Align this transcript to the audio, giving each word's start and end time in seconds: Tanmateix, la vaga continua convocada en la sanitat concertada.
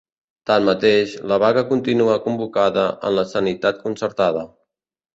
Tanmateix, 0.51 1.13
la 1.33 1.37
vaga 1.43 1.65
continua 1.73 2.17
convocada 2.25 2.89
en 3.11 3.17
la 3.21 3.29
sanitat 3.37 3.81
concertada. 3.89 4.47